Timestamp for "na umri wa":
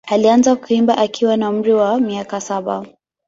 1.37-1.99